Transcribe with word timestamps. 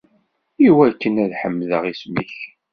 Iwakken 0.67 1.15
ad 1.23 1.31
ḥemdeɣ 1.41 1.83
isem-ik! 1.91 2.35